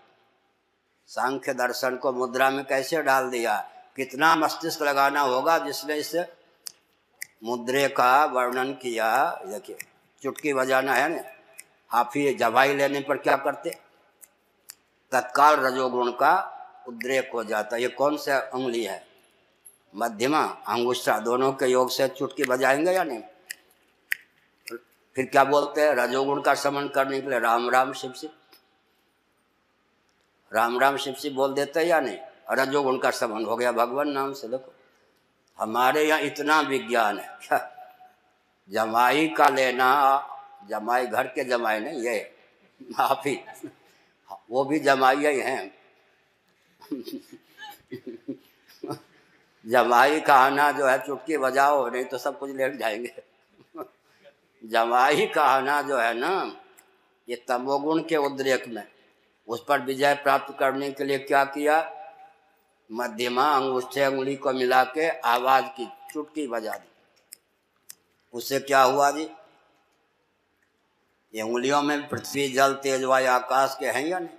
सांख्य 1.06 1.54
दर्शन 1.54 1.96
को 1.96 2.12
मुद्रा 2.12 2.50
में 2.50 2.64
कैसे 2.64 3.02
डाल 3.02 3.30
दिया? 3.30 3.70
कितना 3.96 4.36
मस्तिष्क 4.36 4.82
लगाना 4.82 5.20
होगा 5.20 5.58
जिसने 5.58 5.94
इस 5.94 6.16
मुद्रे 7.44 7.88
का 7.88 8.24
वर्णन 8.24 8.72
किया? 8.72 9.40
देखिए, 9.46 9.78
चुटकी 10.22 10.52
बजाना 10.52 10.94
है 10.94 11.16
ना? 11.16 11.22
हाफी 11.88 12.34
जवाई 12.34 12.74
लेने 12.74 13.00
पर 13.00 13.16
क्या 13.16 13.36
करते? 13.36 13.70
तत्काल 15.12 15.56
रजोगुण 15.56 16.10
का 16.10 16.54
उद्रेक 16.88 17.30
हो 17.34 17.44
जाता। 17.44 17.76
ये 17.76 17.88
कौन 17.88 18.16
सा 18.16 18.50
उंगली 18.54 18.84
है? 18.84 19.06
मध्यमा, 19.94 20.42
अंगुष्ठा, 20.68 21.18
दोनों 21.18 21.52
के 21.52 21.66
योग 21.66 21.90
से 21.90 22.08
चुटकी 22.08 22.44
बजाएँगे 22.44 22.92
या 22.92 23.04
नहीं? 23.04 23.22
फिर 25.14 25.26
क्या 25.26 25.44
बोलते 25.44 25.80
हैं? 25.80 25.90
रजोगुण 25.90 26.42
का 26.42 26.54
समन 26.54 26.88
करने 26.88 27.20
के 27.20 27.30
लिए 27.30 27.38
राम 27.38 27.70
राम 27.70 27.92
शिव 27.92 28.12
शिव। 28.12 28.30
राम 30.54 30.78
राम 30.78 30.96
शिव 30.96 31.14
शिव 31.14 31.32
बोल 31.32 31.54
देते 31.54 31.80
हैं 31.80 31.86
या 31.86 32.00
नहीं? 32.00 32.18
रजोगुण 32.50 32.98
का 32.98 33.10
समन 33.10 33.44
हो 33.44 33.56
गया 33.56 33.72
भगवान 33.72 34.08
नाम 34.08 34.32
से, 34.32 34.48
देखो। 34.48 34.74
हमारे 35.58 36.04
यहाँ 36.04 36.20
इतना 36.20 36.60
विज्ञान 36.60 37.18
है। 37.18 37.38
क्या 37.42 37.74
जमाई 38.70 39.28
का 39.28 39.48
लेना, 39.48 40.28
जमाई 40.68 41.06
घर 41.06 41.26
के 41.26 41.44
जमाई 41.44 41.80
नहीं, 41.80 42.00
ये 42.00 42.36
माफ़ी। 42.82 43.40
वो 44.50 44.64
भी 44.64 44.78
जमाई 44.78 45.16
ही 45.16 45.40
हैं। 45.40 45.74
जमाई 49.66 50.20
का 50.20 50.34
आना 50.34 50.72
जो 50.72 50.86
है 50.86 50.98
चुटकी 50.98 51.36
बजाओ, 51.36 51.88
नहीं 51.88 52.04
तो 52.04 52.18
सब 52.18 52.38
कुछ 52.38 52.50
लेट 52.50 52.76
जाएँगे। 52.76 53.27
जमाई 54.64 55.26
का 55.26 55.42
आना 55.42 55.82
जो 55.82 55.98
है 55.98 56.14
ना, 56.14 56.56
ये 57.28 57.44
तमोगुण 57.48 58.02
के 58.02 58.16
उद्रेक 58.16 58.68
में, 58.68 58.88
उस 59.48 59.64
पर 59.68 59.80
विजय 59.80 60.14
प्राप्त 60.14 60.56
करने 60.58 60.90
के 60.90 61.04
लिए 61.04 61.18
क्या 61.18 61.44
किया? 61.44 61.92
मध्यमा 62.92 63.56
अंगूठे 63.56 64.06
उंगली 64.06 64.36
को 64.36 64.52
मिला 64.52 64.84
के 64.84 65.08
आवाज़ 65.08 65.64
की 65.64 65.86
चुटकी 65.86 66.46
बजा 66.46 66.72
दी। 66.72 66.88
उससे 68.32 68.60
क्या 68.60 68.82
हुआ 68.82 69.10
जी? 69.10 69.30
ये 71.34 71.42
उंगलियों 71.42 71.82
में 71.82 72.08
पृथ्वी, 72.08 72.48
जल, 72.48 72.72
तेज 72.72 73.04
वायु, 73.04 73.28
आकाश 73.28 73.76
के 73.80 73.86
हैं 73.86 74.06
या 74.06 74.18
नहीं? 74.18 74.36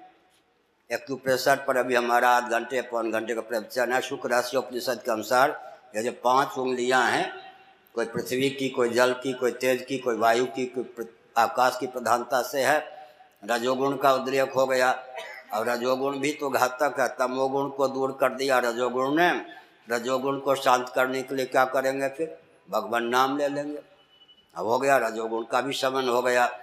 एक्यूप्रेशर 0.92 1.56
पर 1.56 1.78
अभी 1.78 1.96
हमारा 1.96 2.30
आध 2.30 2.52
घंटे, 2.52 2.82
पौन 2.82 3.12
घंटे 3.12 3.36
का 3.36 3.42
प्रवचन 3.42 3.94
है। 3.94 4.02
शुक्र 4.02 4.30
राशि 4.30 4.58
उपनिषद 4.58 5.02
के 5.06 5.12
अनुसार 5.12 5.78
ये 5.96 6.04
जो 6.04 6.12
पाँच 6.12 6.58
उंगलियाँ 6.58 7.12
हैं 7.12 7.49
कोई 7.96 8.06
पृथ्वी 8.06 8.50
की 8.50 8.70
कोई 8.70 8.90
जल 8.90 9.14
की 9.14 9.34
कोई 9.34 9.52
तेज 9.52 9.86
की 9.86 9.98
कोई 9.98 10.18
वायु 10.18 10.46
की 10.46 10.66
कोई 10.66 11.08
आकाश 11.38 11.78
की 11.80 11.88
प्रधानता 11.88 12.42
से 12.42 12.64
है। 12.64 13.08
रजोगुण 13.46 13.98
का 13.98 14.14
उद्रेक 14.14 14.52
हो 14.52 14.66
गया। 14.66 15.06
और 15.54 15.70
रजोगुण 15.70 16.18
भी 16.18 16.34
तो 16.34 16.50
घातक 16.50 16.96
है। 17.00 17.08
तमोगुण 17.08 17.70
को 17.70 17.88
दूर 17.88 18.18
कर 18.22 18.34
दिया 18.34 18.60
रजोगुण 18.60 19.16
ने। 19.16 19.46
रजोगुण 19.90 20.40
को 20.40 20.56
शांत 20.56 20.92
करने 20.96 21.24
के 21.24 21.36
लिए 21.36 21.46
क्या 21.46 21.66
करेंगे 21.66 22.10
फिर? 22.10 22.42
भगवान 22.70 23.04
नाम 23.04 23.38
ले 23.38 23.48
लेंगे। 23.48 23.80
अब 24.56 24.66
हो 24.66 24.80
गया। 24.80 24.98
रजोगुण 24.98 25.44
का 25.44 25.62
भी 25.62 25.74
समन 25.74 26.10
हो 26.10 26.22
गया। 26.22 26.60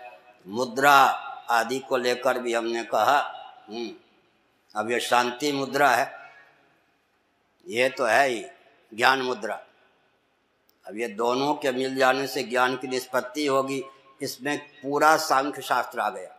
मुद्रा 0.47 0.92
आदि 1.50 1.78
को 1.78 1.97
लेकर 1.97 2.38
भी 2.38 2.54
हमने 2.54 2.85
कहा 2.85 3.18
हम्म, 3.71 3.90
अब 4.76 4.90
ये 4.90 5.00
शांति 5.00 5.52
मुद्रा 5.52 5.90
है। 5.90 6.12
ये 7.68 7.88
तो 7.88 8.04
है 8.04 8.28
ही। 8.28 8.47
ज्ञान 8.95 9.23
मुद्रा। 9.23 9.65
अब 10.87 10.99
ये 10.99 11.09
दोनों 11.09 11.55
के 11.55 11.71
मिल 11.73 11.97
जाने 11.97 12.26
से 12.26 12.43
ज्ञान 12.43 12.76
की 12.76 12.88
निष्पत्ति 12.88 13.47
होगी, 13.47 13.83
इसमें 14.21 14.59
पूरा 14.83 15.16
सांख्य 15.16 15.62
शास्त्र 15.62 16.00
आ 16.00 16.09
गया। 16.11 16.35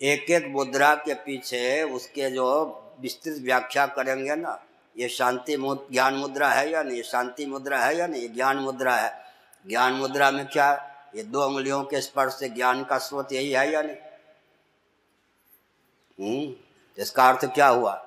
एक 0.00 0.30
एक 0.30 0.46
मुद्रा 0.46 0.94
के 0.96 1.14
पीछे 1.16 1.82
उसके 1.84 2.30
जो 2.30 2.46
विस्तृत 3.00 3.38
व्याख्या 3.42 3.86
करेंगे 3.86 4.34
ना, 4.36 4.58
ये 4.96 5.08
शांति 5.08 5.56
ज्ञान 5.92 6.14
मुद्रा 6.14 6.48
है 6.48 6.70
या 6.70 6.82
नहीं 6.82 7.02
शांति 7.02 7.46
मुद्रा 7.46 7.78
है 7.78 7.96
या 7.96 8.06
नहीं 8.06 8.28
ज्ञान 8.28 8.56
मुद्रा 8.56 8.94
है। 8.96 9.12
ज्ञान 9.66 9.92
मुद्रा 9.92 10.30
में 10.30 10.46
क्या, 10.46 10.72
ये 11.16 11.22
दो 11.22 11.42
उंगलियों 11.42 11.82
के 11.84 12.00
स्पर्श 12.00 12.34
से 12.34 12.48
ज्ञान 12.48 12.84
का 12.84 12.98
स्रोत 12.98 13.32
यही 13.32 13.50
है 13.50 13.70
या 13.72 13.82
नहीं? 13.82 13.96
हम्म 16.18 17.02
इसका 17.02 17.28
अर्थ 17.28 17.44
क्या 17.54 17.68
हुआ? 17.68 18.04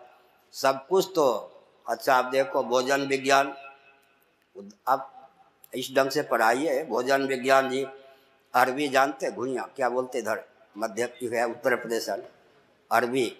सब 0.53 0.88
कुछ 0.88 1.12
तो 1.15 1.27
अच्छा 1.86 2.15
आप 2.15 2.25
देखो, 2.25 2.63
भोजन 2.63 3.01
विज्ञान 3.01 3.53
अब 4.88 5.29
इस 5.75 5.96
ढंग 5.96 6.10
से 6.10 6.22
पढ़ाइए। 6.22 6.84
भोजन 6.84 7.22
विज्ञान 7.22 7.70
जी, 7.70 7.86
अरबी 8.53 8.88
जानते 8.88 9.31
घुइया, 9.31 9.70
क्या 9.75 9.89
बोलते 9.89 10.20
इधर? 10.20 10.43
मध्य 10.77 11.03
है, 11.24 11.46
उत्तर 11.46 11.75
प्रदेश 11.75 12.10
अरबी 12.91 13.38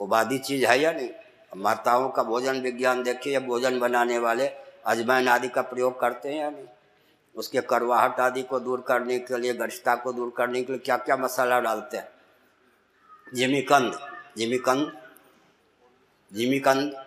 उबादी 0.00 0.38
चीज़ 0.38 0.66
है 0.66 0.80
या 0.80 0.92
नहीं? 0.92 1.10
माताओं 1.56 2.08
का 2.08 2.22
भोजन 2.22 2.60
विज्ञान 2.60 3.02
देखिए, 3.02 3.38
भोजन 3.40 3.78
बनाने 3.80 4.18
वाले 4.18 4.46
अजमैन 4.86 5.28
आदि 5.28 5.48
का 5.48 5.62
प्रयोग 5.62 6.00
करते 6.00 6.28
हैं 6.28 6.40
या 6.40 6.50
नहीं? 6.50 6.66
उसके 7.34 7.60
करवाहट 7.60 8.20
आदि 8.20 8.42
को 8.42 8.60
दूर 8.60 8.80
करने 8.80 9.18
के 9.18 9.38
लिए 9.38 9.52
गरिष्ठता 9.54 9.94
को 9.94 10.12
दूर 10.12 10.32
करने 10.36 10.62
के 10.62 10.72
लिए 10.72 10.78
क्या 10.78 10.96
क्या 10.96 11.16
मसाला 11.16 11.60
डालते 11.60 11.96
हैं? 11.96 12.08
जिमीकंद 13.34 13.98
जिमीकंद 14.36 14.96
जिमीकंद 16.32 17.06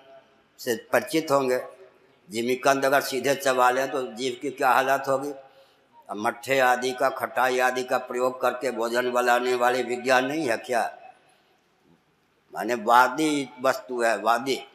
से 0.60 0.76
परिचित 0.94 1.32
होंगे। 1.32 1.79
जिमीकंद 2.30 2.86
अगर 2.86 3.02
सीधे 3.02 3.36
चबा 3.36 3.70
लें 3.70 3.92
तो 3.92 4.02
जीव 4.14 4.40
की 4.42 4.50
क्या 4.50 4.70
हालत 4.70 5.04
होगी? 5.08 5.34
मट्ठे 6.16 6.60
आदि 6.60 6.92
का, 6.92 7.10
खटाई 7.10 7.60
आदि 7.60 7.84
का 7.84 7.98
प्रयोग 7.98 8.42
करके 8.42 8.72
भोजन 8.72 9.12
बनाने 9.12 9.56
वाले 9.56 9.84
विज्ञान 9.84 10.26
नहीं 10.26 10.50
है 10.50 10.58
क्या? 10.58 10.98
माने 12.56 12.74
वादी 12.74 13.50
वस्तु 13.62 14.02
है, 14.02 14.18
वादी। 14.18 14.68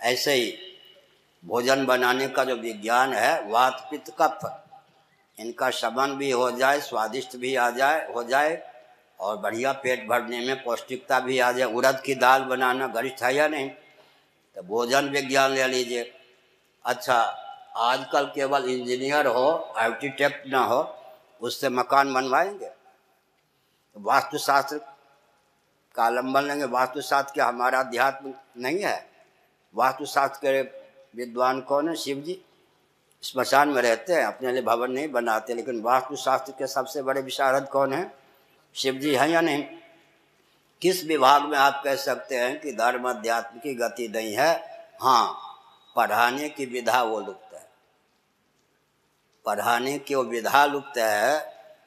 ऐसे 0.00 0.32
ही 0.32 0.58
भोजन 1.44 1.86
बनाने 1.86 2.28
का 2.28 2.44
जो 2.44 2.56
विज्ञान 2.56 3.12
है, 3.12 3.50
वात 3.50 3.88
पित्त 3.90 4.16
कफ 4.20 4.60
इनका 5.40 5.70
शमन 5.70 6.16
भी 6.16 6.30
हो 6.30 6.50
जाए, 6.50 6.80
स्वादिष्ट 6.80 7.36
भी 7.36 7.56
आ 7.56 7.70
जाए, 7.70 8.12
हो 8.14 8.24
जाए 8.24 8.70
और 9.20 9.36
बढ़िया 9.36 9.72
पेट 9.72 10.08
भरने 10.08 10.40
में 10.40 10.64
पौष्टिकता 10.64 11.20
भी 11.20 11.38
आ 11.38 11.52
जाए। 11.52 11.72
उड़द 11.72 12.00
की 12.00 12.14
दाल 12.14 12.42
बनाना 12.42 12.86
गरिष्ठ 12.86 13.22
है 13.22 13.34
या 13.34 13.48
नहीं? 13.48 13.70
तो 14.56 14.62
भोजन 14.62 15.08
विज्ञान 15.08 15.50
ले 15.50 15.66
लीजिए। 15.66 16.20
अच्छा 16.86 17.14
आजकल 17.76 18.24
केवल 18.24 18.64
इंजीनियर 18.64 19.26
हो, 19.26 19.50
आर्किटेक्ट 19.76 20.46
ना 20.46 20.64
हो, 20.64 20.96
उससे 21.40 21.68
मकान 21.68 22.14
बनवाएँगे? 22.14 22.70
वास्तुशास्त्र 23.96 24.78
का 25.94 26.06
अवलंबन 26.06 26.42
लेंगे 26.42 26.64
वास्तुशास्त्र 26.64 27.32
क्या 27.34 27.46
हमारा 27.46 27.80
अध्यात्म 27.80 28.34
नहीं 28.56 28.80
है? 28.80 29.10
वास्तुशास्त्र 29.74 30.38
के 30.42 30.62
विद्वान 31.16 31.60
कौन 31.60 31.88
है? 31.88 31.96
शिव 31.96 32.18
जी 32.18 32.44
स्मशान 33.22 33.68
में 33.68 33.82
रहते 33.82 34.12
हैं, 34.12 34.24
अपने 34.24 34.52
लिए 34.52 34.62
भवन 34.62 34.90
नहीं 34.90 35.12
बनाते, 35.12 35.54
लेकिन 35.54 35.82
वास्तुशास्त्र 35.82 36.52
के 36.52 36.66
सबसे 36.66 37.02
बड़े 37.02 37.20
विशारद 37.20 37.68
कौन 37.68 37.92
है? 37.92 38.14
शिव 38.74 38.94
जी 38.94 39.14
हैं 39.14 39.28
या 39.28 39.40
नहीं? 39.40 39.64
किस 40.82 41.04
विभाग 41.04 41.42
में 41.42 41.58
आप 41.58 41.82
कह 41.84 41.96
सकते 41.96 42.36
हैं 42.36 42.60
कि 42.60 42.72
धर्म 42.72 43.10
अध्यात्म 43.10 43.58
की 43.58 43.74
गति 43.74 44.08
नहीं 44.08 44.34
है? 44.34 44.64
हाँ 45.02 45.43
पढ़ाने 45.96 46.48
की 46.48 46.66
विधा 46.66 47.02
वो 47.02 47.20
लुप्त 47.20 47.54
है। 47.54 47.66
पढ़ाने 49.44 49.98
की 49.98 50.14
वो 50.14 50.22
विधा 50.24 50.64
लुप्त 50.66 50.98
है 50.98 51.38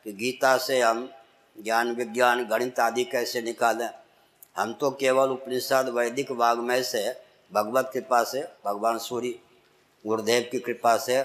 कि 0.04 0.14
गीता 0.14 0.58
से 0.58 0.82
हम 0.82 1.10
ज्ञान 1.56 1.92
विज्ञान 1.92 2.46
गणित 2.46 2.80
आदि 2.80 3.04
कैसे 3.04 3.42
निकालें। 3.42 3.90
हम 4.58 4.74
तो 4.74 4.92
केवल 4.92 5.30
उपनिषद 5.30 5.90
वैदिक 5.90 6.32
वाग्मय 6.32 6.84
से 6.84 7.04
भगवत 7.52 7.90
कृपा 7.94 8.24
से 8.24 8.42
भगवान 8.66 8.98
सूर्य 8.98 9.40
गुरुदेव 10.06 10.48
की 10.52 10.60
कृपा 10.60 10.96
से 10.98 11.24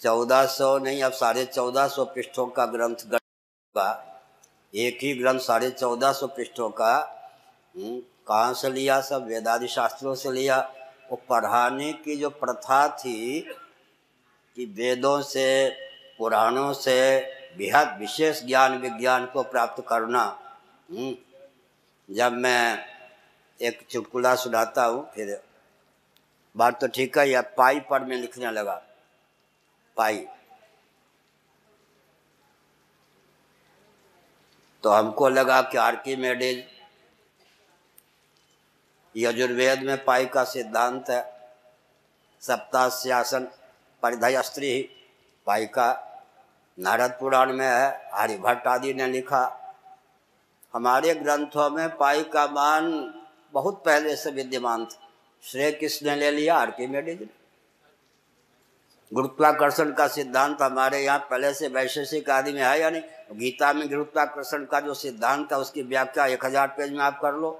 चौदह 0.00 0.44
सौ 0.46 0.76
नहीं 0.78 1.02
अब 1.02 1.12
साढ़े 1.12 1.44
चौदह 1.44 1.86
सौ 1.86 2.04
पृष्ठों 2.04 2.46
का 2.46 2.66
ग्रंथ 2.66 3.04
का 3.76 3.88
एक 4.74 4.98
ही 5.02 5.12
ग्रंथ 5.14 5.40
साढ़े 5.40 5.70
चौदह 5.70 6.12
सौ 6.12 6.26
पृष्ठों 6.26 6.68
का 6.70 6.92
हम्म, 7.76 7.98
कहाँ 8.28 8.54
से 8.54 8.70
लिया 8.70 9.00
सब? 9.00 9.26
वेदादि 9.26 9.68
शास्त्रों 9.68 10.14
से 10.14 10.32
लिया। 10.32 10.58
वो 11.10 11.16
पढ़ाने 11.28 11.92
की 11.92 12.16
जो 12.16 12.30
प्रथा 12.30 12.86
थी 12.88 13.40
कि 14.56 14.64
वेदों 14.76 15.20
से 15.22 15.48
पुराणों 16.18 16.72
से 16.72 16.98
बेहद 17.58 17.96
विशेष 17.98 18.42
ज्ञान 18.44 18.78
विज्ञान 18.78 19.26
को 19.26 19.42
प्राप्त 19.42 19.84
करना 19.88 20.22
हम्म, 20.90 21.14
जब 22.08 22.32
मैं 22.32 22.84
एक 23.60 23.86
चुटकुला 23.90 24.34
सुनाता 24.34 24.84
हूँ 24.84 25.08
फिर 25.14 25.40
बात 26.56 26.80
तो 26.80 26.86
ठीक 26.88 27.18
है 27.18 27.28
या 27.30 27.40
पाई 27.56 27.80
पर 27.80 28.04
मैं 28.04 28.16
लिखने 28.16 28.50
लगा 28.50 28.82
पाई। 29.96 30.26
तो 34.84 34.90
हमको 34.90 35.28
लगा 35.28 35.60
कि 35.62 35.78
आर्कीमेडिज 35.78 36.64
यजुर्वेद 39.14 39.82
में 39.82 40.04
पाई 40.04 40.26
का 40.26 40.44
सिद्धांत 40.44 41.10
है। 41.10 41.22
सप्ताश्यासन 42.42 43.48
परिधय 44.02 44.42
स्त्री 44.42 44.80
पाई 45.46 45.66
का 45.68 45.88
नारद 46.78 47.16
पुराण 47.20 47.52
में 47.52 47.66
है, 47.66 48.10
हरिभट्ट 48.14 48.66
आदि 48.66 48.94
ने 48.94 49.06
लिखा। 49.06 49.44
हमारे 50.74 51.14
ग्रंथों 51.14 51.68
में 51.70 51.96
पाई 51.96 52.22
का 52.24 52.46
मान 52.46 52.90
बहुत 53.54 53.82
पहले 53.86 54.14
से 54.16 54.30
विद्यमान 54.30 54.84
था। 54.84 55.08
श्रेय 55.42 55.70
किसने 55.72 56.14
ले 56.16 56.30
लिया? 56.30 56.56
आर्किमेडिज 56.56 57.20
ने। 57.20 57.28
गुरुत्वाकर्षण 59.12 59.92
का 59.92 60.06
सिद्धांत 60.08 60.62
हमारे 60.62 60.98
यहाँ 60.98 61.18
पहले 61.20 61.52
से 61.54 61.68
वैशेषिक 61.68 62.30
आदि 62.30 62.52
में 62.52 62.62
है 62.62 62.80
या 62.80 62.90
नहीं? 62.90 63.02
गीता 63.32 63.72
में 63.72 63.88
गुरुत्वाकर्षण 63.88 64.64
का 64.64 64.80
जो 64.80 64.94
सिद्धांत 64.94 65.52
है, 65.52 65.58
उसकी 65.58 65.82
व्याख्या 65.82 66.26
एक 66.26 66.44
हज़ार 66.44 66.68
पेज 66.68 66.92
में 66.92 67.00
आप 67.00 67.18
कर 67.22 67.34
लो। 67.34 67.50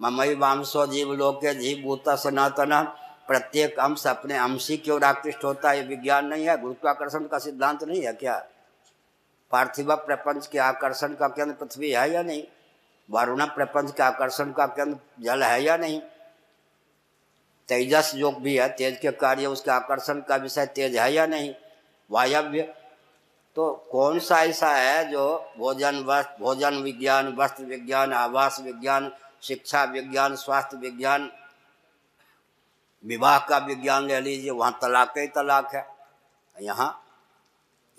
ममई 0.00 0.34
वामसो 0.34 0.86
जीव 0.86 1.12
लोके 1.12 1.54
जीव 1.54 1.84
भूता 1.84 2.16
सनातन। 2.16 2.82
प्रत्येक 3.26 3.78
अंश 3.78 4.06
अपने 4.06 4.36
अंशी 4.36 4.76
की 4.76 4.90
ओर 4.90 5.04
आकृष्ट 5.04 5.44
होता 5.44 5.70
है 5.70 5.82
विज्ञान 5.82 6.26
नहीं 6.26 6.48
है, 6.48 6.60
गुरुत्वाकर्षण 6.60 7.18
का 7.18 7.38
सिद्धांत 7.38 7.84
नहीं 7.84 8.02
है 8.02 8.12
क्या? 8.12 8.46
पार्थिव 9.50 9.94
प्रपंच 9.96 10.46
के 10.46 10.58
आकर्षण 10.58 11.08
का 11.08 11.28
केंद्र 11.28 11.54
पृथ्वी 11.54 11.90
है 11.90 12.10
या 12.10 12.22
नहीं? 12.22 12.44
वारुण 13.10 13.44
प्रपंच 13.44 13.92
के 13.92 14.02
आकर्षण 14.02 14.52
का 14.52 14.66
केंद्र 14.66 15.22
जल 15.22 15.42
है 15.42 15.62
या 15.62 15.76
नहीं? 15.76 16.00
तेजस 17.68 18.12
योग 18.14 18.42
भी 18.42 18.56
है, 18.56 18.68
तेज 18.68 18.98
के 18.98 19.10
कार्य, 19.10 19.46
उसके 19.46 19.70
आकर्षण 19.70 20.20
का 20.20 20.36
विषय 20.36 20.66
तेज 20.66 20.96
है 20.96 21.12
या 21.12 21.26
नहीं? 21.26 21.54
वायव्य। 22.10 22.74
तो 23.56 23.88
कौन 23.92 24.18
सा 24.18 24.42
ऐसा 24.42 24.68
है 24.68 25.10
जो 25.10 25.52
भोजन 25.58 26.04
वस्त्र 26.04 26.36
भोजन 26.40 26.74
विज्ञान, 26.74 27.36
वस्त्र 27.36 27.64
विज्ञान, 27.64 28.12
आवास 28.12 28.60
विज्ञान 28.60 29.12
शिक्षा 29.42 29.84
विज्ञान, 29.84 30.36
स्वास्थ्य 30.36 30.76
विज्ञान, 30.76 31.32
विवाह 33.04 33.38
का 33.38 33.58
विज्ञान 33.58 34.06
ले 34.06 34.20
लीजिए, 34.20 34.50
वहाँ 34.50 34.78
तलाक 34.82 35.18
ही 35.18 35.26
तलाक 35.26 35.74
है। 35.74 35.86
यहाँ, 36.60 37.04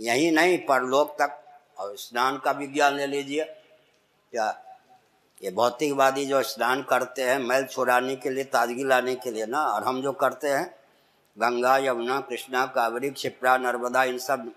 यही 0.02 0.32
नहीं, 0.32 0.58
परलोक 0.58 1.12
तक। 1.22 1.44
और 1.78 1.98
स्नान 1.98 2.38
का 2.38 2.52
विज्ञान 2.52 2.94
ले 2.94 3.08
लीजिए। 3.08 3.44
क्या 4.32 4.64
ये 5.44 5.52
भौतिकवादी 5.52 6.26
जो 6.26 6.44
स्नान 6.44 6.84
करते 6.84 7.22
हैं, 7.22 7.40
मैल 7.40 7.66
छुड़ाने 7.66 8.16
के 8.16 8.30
लिए, 8.30 8.44
ताजगी 8.44 8.84
लाने 8.84 9.16
के 9.16 9.32
लिए 9.32 9.46
ना, 9.46 9.62
और 9.62 9.84
हम 9.84 10.02
जो 10.02 10.12
करते 10.12 10.48
हैं, 10.48 10.76
गंगा, 11.38 11.78
यमुना, 11.78 12.20
कृष्णा, 12.20 12.66
कावेरी, 12.66 13.10
क्षिप्रा, 13.10 13.58
नर्मदा, 13.58 14.04
इन 14.04 14.18
सब 14.18 14.52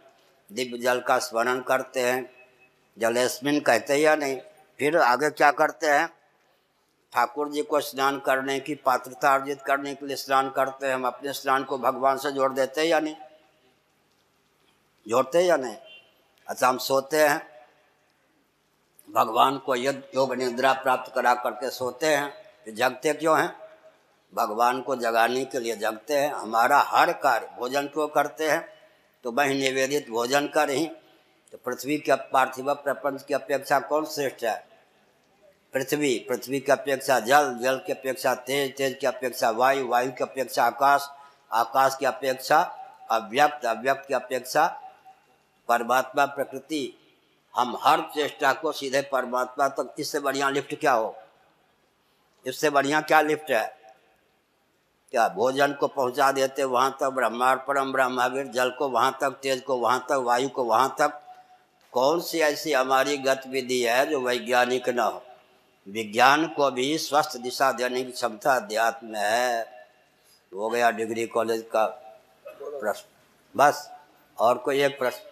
दिव्य 0.52 0.78
जल 0.78 1.00
का 1.00 1.18
स्मरण 1.18 1.60
करते 1.60 2.00
हैं। 2.00 2.30
जलेस्मिन 2.98 3.60
कहते 3.60 3.96
या 3.96 4.16
नहीं? 4.16 4.40
फिर 4.78 4.96
आगे 4.96 5.30
क्या 5.30 5.50
करते 5.50 5.86
हैं? 5.86 6.19
ठाकुर 7.12 7.48
जी 7.48 7.62
को 7.62 7.80
स्नान 7.80 8.18
करने 8.18 8.60
की, 8.60 8.74
पात्रता 8.74 9.34
अर्जित 9.34 9.62
करने 9.62 9.94
के 9.94 10.06
लिए 10.06 10.16
स्नान 10.16 10.50
करते 10.50 10.86
हैं। 10.86 10.94
हम 10.94 11.06
अपने 11.06 11.32
स्नान 11.32 11.64
को 11.64 11.78
भगवान 11.78 12.16
से 12.16 12.32
जोड़ 12.32 12.52
देते 12.52 12.80
हैं 12.80 12.88
या 12.88 13.00
नहीं? 13.00 13.16
जोड़ते 15.08 15.40
या 15.40 15.56
नहीं? 15.56 15.76
अच्छा 16.48 16.68
हम 16.68 16.78
सोते 16.78 17.16
हैं। 17.16 17.50
भगवान 19.10 19.58
को 19.58 19.76
यद 19.76 20.02
योग 20.14 20.34
निद्रा 20.34 20.72
प्राप्त 20.72 21.12
करा 21.14 21.34
करके 21.34 21.70
सोते 21.70 22.06
हैं। 22.06 22.30
तो 22.66 22.72
जगते 22.72 23.12
क्यों 23.12 23.40
हैं? 23.40 23.56
भगवान 24.34 24.80
को 24.80 24.96
जगाने 24.96 25.44
के 25.44 25.60
लिए 25.60 25.76
जगते 25.76 26.14
हैं। 26.14 26.32
हमारा 26.32 26.78
हर 26.78 27.12
कार्य, 27.12 27.50
भोजन 27.58 27.86
क्यों 27.86 28.08
करते 28.08 28.50
हैं? 28.50 28.68
तो 29.24 29.32
वही 29.32 29.60
निवेदित 29.60 30.10
भोजन 30.10 30.48
कर 30.48 30.70
ही। 30.70 30.86
तो 31.52 31.58
पृथ्वी 31.58 31.98
के 31.98 32.14
पार्थिव 32.14 32.74
प्रपंच 32.74 33.22
की 33.22 33.34
अपेक्षा 33.34 33.80
कौन 33.80 34.04
श्रेष्ठ 34.04 34.44
है? 34.44 34.69
पृथ्वी 35.74 36.26
पृथ्वी 36.28 36.60
की 36.60 36.72
अपेक्षा 36.72 37.20
जल 37.20 37.58
जल 37.62 37.76
की 37.86 37.92
अपेक्षा 37.92 38.34
तेज 38.34 38.76
तेज 38.76 38.96
की 39.00 39.06
अपेक्षा 39.06 39.50
वायु 39.50 39.88
वायु 39.88 40.10
की 40.12 40.24
अपेक्षा 40.24 40.64
आकाश 40.64 41.08
आकाश 41.52 41.96
की 42.00 42.06
अपेक्षा 42.06 42.60
अव्यक्त 43.10 43.66
अव्यक्त 43.66 44.08
की 44.08 44.14
अपेक्षा 44.14 44.66
परमात्मा 45.68 46.24
प्रकृति। 46.26 46.96
हम 47.56 47.78
हर 47.82 48.00
चेष्टा 48.00 48.52
को 48.52 48.72
सीधे 48.72 49.00
परमात्मा 49.02 49.68
तक, 49.68 49.94
इससे 49.98 50.20
बढ़िया 50.20 50.50
लिफ्ट 50.50 50.74
क्या 50.80 50.92
हो? 50.92 51.16
इससे 52.46 52.70
बढ़िया 52.70 53.00
क्या 53.00 53.20
लिफ्ट 53.20 53.50
है? 53.50 53.78
क्या 55.10 55.28
भोजन 55.28 55.72
को 55.72 55.88
पहुँचा 55.88 56.32
देते 56.32 56.64
वहाँ 56.64 56.96
तक 57.00 57.08
ब्रह्मांड 57.08 57.60
परम 57.60 57.92
ब्रह्मावीर, 57.92 58.46
जल 58.46 58.70
को 58.70 58.88
वहाँ 58.88 59.18
तक, 59.20 59.30
तेज 59.30 59.60
को 59.60 59.76
वहाँ 59.76 60.06
तक, 60.08 60.12
वायु 60.12 60.48
को 60.48 60.64
वहाँ 60.64 60.96
तक? 61.00 61.20
कौन 61.92 62.20
सी 62.20 62.40
ऐसी 62.40 62.72
हमारी 62.72 63.16
गतिविधि 63.16 63.82
है 63.82 64.06
जो 64.06 64.20
वैज्ञानिक 64.20 64.88
न 64.88 64.98
हो? 64.98 65.22
विज्ञान 65.90 66.46
को 66.46 66.70
भी 66.70 66.98
स्वस्थ 66.98 67.36
दिशा 67.36 67.72
देने 67.72 68.04
की 68.04 68.12
क्षमता 68.12 68.54
अध्यात्म 68.54 69.06
में 69.06 69.20
है। 69.20 69.62
हो 70.54 70.70
गया 70.70 70.90
डिग्री 70.90 71.26
कॉलेज 71.26 71.62
का 71.72 71.86
प्रश्न। 72.46 73.04
बस, 73.56 73.90
और 74.38 74.58
कोई 74.58 74.82
एक 74.82 74.98
प्रश्न? 74.98 75.29